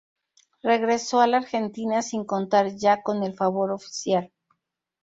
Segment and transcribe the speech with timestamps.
[0.63, 4.31] Regresó a la Argentina sin contar ya con el favor oficial.